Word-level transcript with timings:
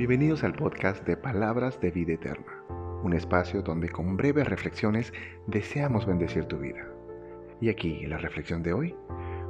Bienvenidos 0.00 0.44
al 0.44 0.54
podcast 0.54 1.06
de 1.06 1.18
Palabras 1.18 1.78
de 1.78 1.90
Vida 1.90 2.14
Eterna, 2.14 2.64
un 3.04 3.12
espacio 3.12 3.60
donde 3.60 3.90
con 3.90 4.16
breves 4.16 4.48
reflexiones 4.48 5.12
deseamos 5.46 6.06
bendecir 6.06 6.46
tu 6.46 6.56
vida. 6.56 6.88
Y 7.60 7.68
aquí 7.68 8.06
la 8.06 8.16
reflexión 8.16 8.62
de 8.62 8.72
hoy 8.72 8.96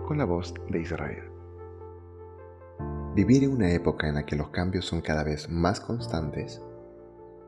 con 0.08 0.18
la 0.18 0.24
voz 0.24 0.52
de 0.68 0.80
Israel. 0.80 1.22
Vivir 3.14 3.44
en 3.44 3.52
una 3.52 3.70
época 3.70 4.08
en 4.08 4.16
la 4.16 4.26
que 4.26 4.34
los 4.34 4.48
cambios 4.48 4.86
son 4.86 5.02
cada 5.02 5.22
vez 5.22 5.48
más 5.48 5.78
constantes 5.78 6.60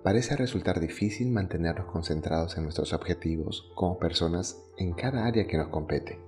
parece 0.04 0.36
resultar 0.36 0.78
difícil 0.78 1.32
mantenernos 1.32 1.86
concentrados 1.86 2.56
en 2.56 2.62
nuestros 2.62 2.92
objetivos 2.92 3.72
como 3.74 3.98
personas 3.98 4.64
en 4.78 4.92
cada 4.92 5.26
área 5.26 5.48
que 5.48 5.58
nos 5.58 5.70
compete. 5.70 6.20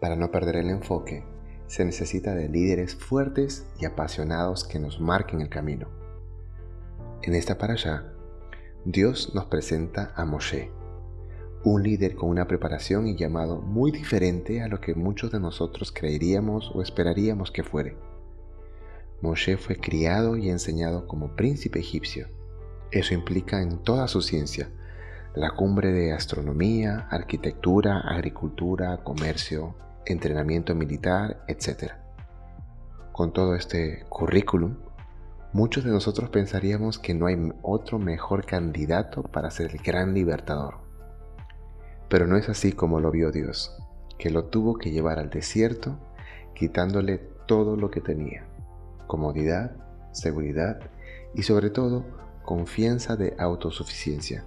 Para 0.00 0.14
no 0.14 0.30
perder 0.30 0.58
el 0.58 0.70
enfoque, 0.70 1.24
se 1.70 1.84
necesita 1.84 2.34
de 2.34 2.48
líderes 2.48 2.96
fuertes 2.96 3.64
y 3.78 3.84
apasionados 3.84 4.64
que 4.64 4.80
nos 4.80 5.00
marquen 5.00 5.40
el 5.40 5.48
camino. 5.48 5.86
En 7.22 7.36
esta 7.36 7.58
parasha, 7.58 8.12
Dios 8.84 9.36
nos 9.36 9.44
presenta 9.44 10.12
a 10.16 10.24
Moshe, 10.24 10.72
un 11.62 11.84
líder 11.84 12.16
con 12.16 12.28
una 12.28 12.48
preparación 12.48 13.06
y 13.06 13.14
llamado 13.14 13.62
muy 13.62 13.92
diferente 13.92 14.62
a 14.62 14.66
lo 14.66 14.80
que 14.80 14.96
muchos 14.96 15.30
de 15.30 15.38
nosotros 15.38 15.92
creeríamos 15.92 16.72
o 16.74 16.82
esperaríamos 16.82 17.52
que 17.52 17.62
fuere. 17.62 17.96
Moshe 19.22 19.56
fue 19.56 19.76
criado 19.76 20.36
y 20.36 20.50
enseñado 20.50 21.06
como 21.06 21.36
príncipe 21.36 21.78
egipcio. 21.78 22.26
Eso 22.90 23.14
implica 23.14 23.62
en 23.62 23.78
toda 23.84 24.08
su 24.08 24.22
ciencia, 24.22 24.70
la 25.36 25.52
cumbre 25.52 25.92
de 25.92 26.12
astronomía, 26.14 27.06
arquitectura, 27.10 28.00
agricultura, 28.00 29.04
comercio, 29.04 29.76
entrenamiento 30.06 30.74
militar, 30.74 31.44
etc. 31.48 31.92
Con 33.12 33.32
todo 33.32 33.54
este 33.54 34.04
currículum, 34.08 34.76
muchos 35.52 35.84
de 35.84 35.90
nosotros 35.90 36.30
pensaríamos 36.30 36.98
que 36.98 37.14
no 37.14 37.26
hay 37.26 37.36
otro 37.62 37.98
mejor 37.98 38.44
candidato 38.44 39.22
para 39.22 39.50
ser 39.50 39.72
el 39.72 39.78
gran 39.78 40.14
libertador. 40.14 40.78
Pero 42.08 42.26
no 42.26 42.36
es 42.36 42.48
así 42.48 42.72
como 42.72 43.00
lo 43.00 43.10
vio 43.10 43.30
Dios, 43.30 43.76
que 44.18 44.30
lo 44.30 44.44
tuvo 44.46 44.76
que 44.78 44.90
llevar 44.90 45.18
al 45.18 45.30
desierto 45.30 45.98
quitándole 46.54 47.18
todo 47.46 47.76
lo 47.76 47.90
que 47.90 48.00
tenía, 48.00 48.46
comodidad, 49.06 49.72
seguridad 50.12 50.78
y 51.34 51.42
sobre 51.42 51.70
todo 51.70 52.04
confianza 52.44 53.16
de 53.16 53.34
autosuficiencia. 53.38 54.44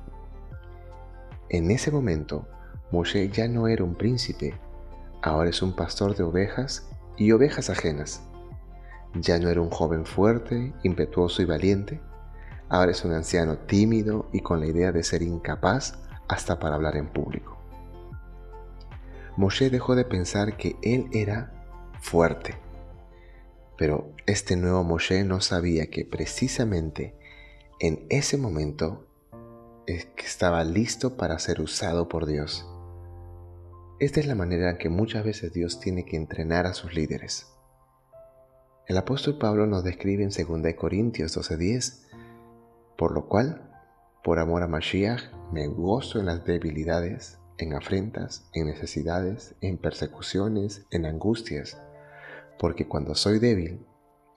En 1.50 1.72
ese 1.72 1.92
momento, 1.92 2.48
Moshe 2.92 3.30
ya 3.30 3.48
no 3.48 3.68
era 3.68 3.84
un 3.84 3.96
príncipe, 3.96 4.54
Ahora 5.26 5.50
es 5.50 5.62
un 5.62 5.72
pastor 5.72 6.18
de 6.18 6.24
ovejas 6.24 6.86
y 7.16 7.32
ovejas 7.32 7.70
ajenas. 7.70 8.22
Ya 9.16 9.40
no 9.40 9.50
era 9.50 9.62
un 9.62 9.70
joven 9.70 10.06
fuerte, 10.06 10.74
impetuoso 10.84 11.42
y 11.42 11.46
valiente. 11.46 12.02
Ahora 12.68 12.92
es 12.92 13.06
un 13.06 13.14
anciano 13.14 13.58
tímido 13.60 14.28
y 14.34 14.42
con 14.42 14.60
la 14.60 14.68
idea 14.68 14.92
de 14.92 15.02
ser 15.02 15.22
incapaz 15.22 15.98
hasta 16.28 16.60
para 16.60 16.76
hablar 16.76 16.98
en 16.98 17.08
público. 17.08 17.58
Moshe 19.38 19.70
dejó 19.70 19.96
de 19.96 20.04
pensar 20.04 20.58
que 20.58 20.76
él 20.82 21.08
era 21.14 21.54
fuerte. 22.02 22.58
Pero 23.78 24.12
este 24.26 24.58
nuevo 24.58 24.84
Moshe 24.84 25.24
no 25.24 25.40
sabía 25.40 25.88
que 25.90 26.04
precisamente 26.04 27.16
en 27.80 28.06
ese 28.10 28.38
momento 28.38 29.08
estaba 29.88 30.66
listo 30.66 31.16
para 31.16 31.40
ser 31.40 31.62
usado 31.62 32.10
por 32.10 32.26
Dios. 32.26 32.68
Esta 34.04 34.20
es 34.20 34.28
la 34.28 34.36
manera 34.36 34.70
en 34.70 34.78
que 34.78 34.90
muchas 34.90 35.24
veces 35.24 35.54
Dios 35.54 35.80
tiene 35.80 36.04
que 36.04 36.18
entrenar 36.18 36.66
a 36.66 36.74
sus 36.74 36.94
líderes. 36.94 37.48
El 38.86 38.98
apóstol 38.98 39.38
Pablo 39.38 39.66
nos 39.66 39.86
describe 39.86 40.24
en 40.24 40.30
2 40.30 40.74
Corintios 40.76 41.38
12:10, 41.38 42.06
por 42.98 43.14
lo 43.14 43.30
cual, 43.30 43.72
por 44.22 44.40
amor 44.40 44.62
a 44.62 44.68
Mashiach, 44.68 45.32
me 45.54 45.68
gozo 45.68 46.20
en 46.20 46.26
las 46.26 46.44
debilidades, 46.44 47.40
en 47.58 47.76
afrentas, 47.76 48.50
en 48.52 48.66
necesidades, 48.66 49.56
en 49.62 49.78
persecuciones, 49.78 50.86
en 50.92 51.06
angustias, 51.06 51.82
porque 52.60 52.86
cuando 52.86 53.16
soy 53.16 53.40
débil, 53.40 53.88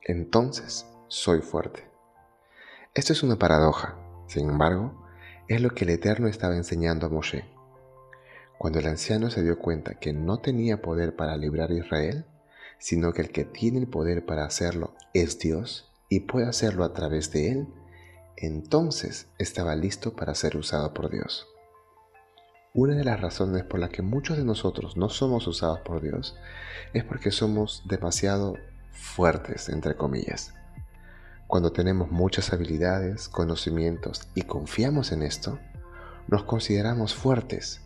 entonces 0.02 0.86
soy 1.08 1.40
fuerte. 1.40 1.90
Esto 2.94 3.12
es 3.12 3.24
una 3.24 3.34
paradoja, 3.34 3.98
sin 4.28 4.48
embargo, 4.48 5.08
es 5.48 5.60
lo 5.60 5.70
que 5.70 5.82
el 5.82 5.90
Eterno 5.90 6.28
estaba 6.28 6.54
enseñando 6.54 7.08
a 7.08 7.10
Moshe. 7.10 7.56
Cuando 8.58 8.78
el 8.78 8.86
anciano 8.86 9.30
se 9.30 9.42
dio 9.42 9.58
cuenta 9.58 9.94
que 9.94 10.12
no 10.12 10.38
tenía 10.38 10.80
poder 10.80 11.14
para 11.14 11.36
librar 11.36 11.70
a 11.70 11.74
Israel, 11.74 12.24
sino 12.78 13.12
que 13.12 13.22
el 13.22 13.30
que 13.30 13.44
tiene 13.44 13.78
el 13.78 13.88
poder 13.88 14.24
para 14.24 14.44
hacerlo 14.44 14.94
es 15.12 15.38
Dios 15.38 15.92
y 16.08 16.20
puede 16.20 16.46
hacerlo 16.46 16.84
a 16.84 16.92
través 16.92 17.32
de 17.32 17.50
él, 17.50 17.68
entonces 18.36 19.28
estaba 19.38 19.76
listo 19.76 20.14
para 20.14 20.34
ser 20.34 20.56
usado 20.56 20.94
por 20.94 21.10
Dios. 21.10 21.46
Una 22.74 22.94
de 22.94 23.04
las 23.04 23.20
razones 23.20 23.64
por 23.64 23.80
las 23.80 23.90
que 23.90 24.02
muchos 24.02 24.36
de 24.36 24.44
nosotros 24.44 24.96
no 24.96 25.08
somos 25.08 25.46
usados 25.46 25.80
por 25.80 26.02
Dios 26.02 26.36
es 26.92 27.04
porque 27.04 27.30
somos 27.30 27.82
demasiado 27.88 28.56
fuertes, 28.90 29.68
entre 29.68 29.96
comillas. 29.96 30.52
Cuando 31.46 31.72
tenemos 31.72 32.10
muchas 32.10 32.52
habilidades, 32.52 33.28
conocimientos 33.28 34.28
y 34.34 34.42
confiamos 34.42 35.12
en 35.12 35.22
esto, 35.22 35.58
nos 36.28 36.42
consideramos 36.44 37.14
fuertes 37.14 37.85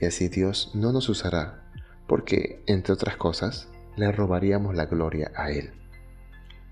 y 0.00 0.06
así 0.06 0.28
Dios 0.28 0.70
no 0.74 0.92
nos 0.92 1.08
usará, 1.08 1.64
porque, 2.06 2.62
entre 2.66 2.92
otras 2.92 3.16
cosas, 3.16 3.68
le 3.96 4.10
robaríamos 4.12 4.74
la 4.74 4.86
gloria 4.86 5.30
a 5.36 5.50
Él. 5.50 5.72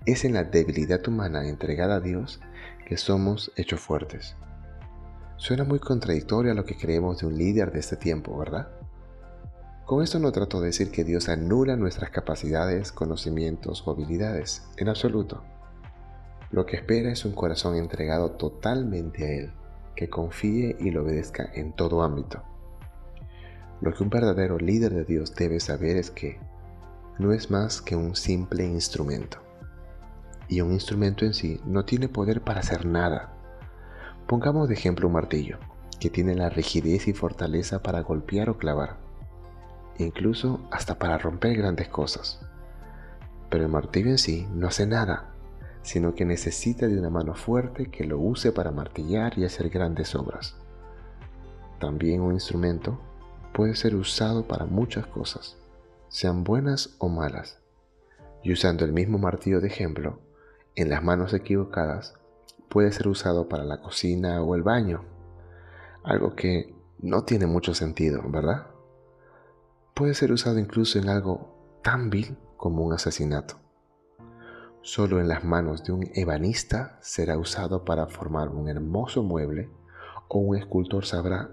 Es 0.05 0.25
en 0.25 0.33
la 0.33 0.43
debilidad 0.43 1.07
humana 1.07 1.47
entregada 1.47 1.95
a 1.95 1.99
Dios 1.99 2.41
que 2.85 2.97
somos 2.97 3.51
hechos 3.55 3.79
fuertes. 3.79 4.35
Suena 5.37 5.63
muy 5.63 5.79
contradictorio 5.79 6.51
a 6.51 6.55
lo 6.55 6.65
que 6.65 6.77
creemos 6.77 7.19
de 7.19 7.27
un 7.27 7.37
líder 7.37 7.71
de 7.71 7.79
este 7.79 7.95
tiempo, 7.95 8.37
¿verdad? 8.37 8.69
Con 9.85 10.01
esto 10.01 10.19
no 10.19 10.31
trato 10.31 10.61
de 10.61 10.67
decir 10.67 10.91
que 10.91 11.03
Dios 11.03 11.27
anula 11.27 11.75
nuestras 11.75 12.09
capacidades, 12.09 12.91
conocimientos 12.91 13.85
o 13.85 13.91
habilidades, 13.91 14.63
en 14.77 14.89
absoluto. 14.89 15.43
Lo 16.51 16.65
que 16.65 16.77
espera 16.77 17.11
es 17.11 17.25
un 17.25 17.33
corazón 17.33 17.75
entregado 17.75 18.31
totalmente 18.31 19.25
a 19.25 19.31
Él, 19.31 19.53
que 19.95 20.09
confíe 20.09 20.77
y 20.79 20.91
lo 20.91 21.03
obedezca 21.03 21.49
en 21.53 21.73
todo 21.73 22.03
ámbito. 22.03 22.43
Lo 23.83 23.93
que 23.93 24.01
un 24.01 24.09
verdadero 24.09 24.57
líder 24.59 24.93
de 24.93 25.03
Dios 25.03 25.35
debe 25.35 25.59
saber 25.59 25.97
es 25.97 26.09
que 26.09 26.39
no 27.19 27.33
es 27.33 27.51
más 27.51 27.81
que 27.81 27.97
un 27.97 28.15
simple 28.15 28.65
instrumento. 28.65 29.39
Y 30.47 30.61
un 30.61 30.71
instrumento 30.71 31.25
en 31.25 31.33
sí 31.33 31.59
no 31.65 31.83
tiene 31.83 32.07
poder 32.07 32.41
para 32.45 32.61
hacer 32.61 32.85
nada. 32.85 33.33
Pongamos 34.25 34.69
de 34.69 34.75
ejemplo 34.75 35.07
un 35.07 35.13
martillo, 35.15 35.57
que 35.99 36.09
tiene 36.09 36.33
la 36.33 36.47
rigidez 36.47 37.09
y 37.09 37.13
fortaleza 37.13 37.83
para 37.83 37.99
golpear 37.99 38.49
o 38.49 38.57
clavar, 38.57 38.99
incluso 39.97 40.65
hasta 40.71 40.97
para 40.97 41.17
romper 41.17 41.57
grandes 41.57 41.89
cosas. 41.89 42.39
Pero 43.49 43.65
el 43.65 43.69
martillo 43.69 44.11
en 44.11 44.17
sí 44.17 44.47
no 44.53 44.67
hace 44.67 44.87
nada, 44.87 45.33
sino 45.81 46.15
que 46.15 46.23
necesita 46.23 46.87
de 46.87 46.97
una 46.97 47.09
mano 47.09 47.35
fuerte 47.35 47.87
que 47.87 48.05
lo 48.05 48.17
use 48.17 48.53
para 48.53 48.71
martillar 48.71 49.37
y 49.37 49.43
hacer 49.43 49.69
grandes 49.69 50.15
obras. 50.15 50.55
También 51.79 52.21
un 52.21 52.31
instrumento 52.31 52.97
puede 53.53 53.75
ser 53.75 53.95
usado 53.95 54.47
para 54.47 54.65
muchas 54.65 55.05
cosas, 55.05 55.57
sean 56.09 56.43
buenas 56.43 56.95
o 56.99 57.07
malas. 57.07 57.59
Y 58.41 58.51
usando 58.51 58.83
el 58.83 58.91
mismo 58.91 59.17
martillo 59.17 59.61
de 59.61 59.67
ejemplo, 59.67 60.19
en 60.75 60.89
las 60.89 61.03
manos 61.03 61.33
equivocadas, 61.33 62.15
puede 62.67 62.91
ser 62.91 63.07
usado 63.07 63.47
para 63.47 63.63
la 63.63 63.79
cocina 63.81 64.41
o 64.41 64.55
el 64.55 64.63
baño. 64.63 65.05
Algo 66.03 66.35
que 66.35 66.75
no 66.99 67.23
tiene 67.23 67.45
mucho 67.45 67.73
sentido, 67.73 68.21
¿verdad? 68.29 68.67
Puede 69.93 70.15
ser 70.15 70.31
usado 70.31 70.59
incluso 70.59 70.99
en 70.99 71.09
algo 71.09 71.79
tan 71.83 72.09
vil 72.09 72.37
como 72.57 72.83
un 72.83 72.93
asesinato. 72.93 73.55
Solo 74.81 75.21
en 75.21 75.29
las 75.29 75.45
manos 75.45 75.83
de 75.83 75.93
un 75.93 76.09
ebanista 76.13 76.97
será 77.01 77.37
usado 77.37 77.85
para 77.85 78.07
formar 78.07 78.49
un 78.49 78.67
hermoso 78.67 79.23
mueble 79.23 79.69
o 80.27 80.39
un 80.39 80.57
escultor 80.57 81.05
sabrá 81.05 81.51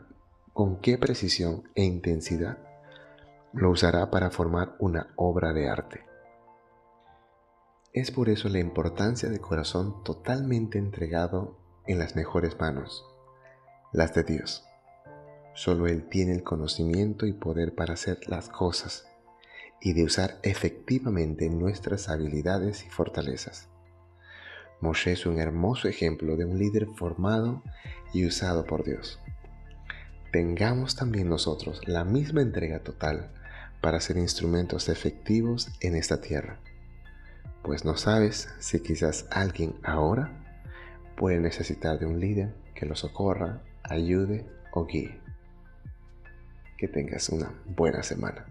con 0.52 0.80
qué 0.80 0.98
precisión 0.98 1.70
e 1.74 1.84
intensidad 1.84 2.58
lo 3.52 3.70
usará 3.70 4.10
para 4.10 4.30
formar 4.30 4.76
una 4.78 5.12
obra 5.16 5.52
de 5.52 5.68
arte. 5.68 6.04
Es 7.92 8.10
por 8.10 8.28
eso 8.28 8.48
la 8.48 8.60
importancia 8.60 9.28
de 9.28 9.40
corazón 9.40 10.02
totalmente 10.04 10.78
entregado 10.78 11.56
en 11.86 11.98
las 11.98 12.14
mejores 12.14 12.58
manos, 12.58 13.04
las 13.92 14.14
de 14.14 14.22
Dios. 14.22 14.64
Solo 15.54 15.88
Él 15.88 16.08
tiene 16.08 16.32
el 16.32 16.44
conocimiento 16.44 17.26
y 17.26 17.32
poder 17.32 17.74
para 17.74 17.94
hacer 17.94 18.20
las 18.28 18.48
cosas 18.48 19.06
y 19.80 19.94
de 19.94 20.04
usar 20.04 20.38
efectivamente 20.42 21.48
nuestras 21.48 22.08
habilidades 22.08 22.84
y 22.86 22.90
fortalezas. 22.90 23.68
Moshe 24.80 25.12
es 25.12 25.26
un 25.26 25.38
hermoso 25.38 25.88
ejemplo 25.88 26.36
de 26.36 26.44
un 26.44 26.58
líder 26.58 26.86
formado 26.96 27.62
y 28.12 28.26
usado 28.26 28.64
por 28.64 28.84
Dios 28.84 29.20
tengamos 30.30 30.94
también 30.96 31.28
nosotros 31.28 31.80
la 31.86 32.04
misma 32.04 32.42
entrega 32.42 32.80
total 32.80 33.30
para 33.80 34.00
ser 34.00 34.16
instrumentos 34.16 34.88
efectivos 34.88 35.70
en 35.80 35.96
esta 35.96 36.20
tierra. 36.20 36.58
pues 37.62 37.84
no 37.84 37.96
sabes 37.96 38.48
si 38.58 38.80
quizás 38.80 39.26
alguien 39.30 39.74
ahora 39.82 40.30
puede 41.16 41.40
necesitar 41.40 41.98
de 41.98 42.06
un 42.06 42.18
líder 42.18 42.54
que 42.74 42.86
lo 42.86 42.96
socorra, 42.96 43.60
ayude 43.82 44.46
o 44.72 44.86
guíe. 44.86 45.20
Que 46.78 46.88
tengas 46.88 47.28
una 47.28 47.52
buena 47.66 48.02
semana. 48.02 48.46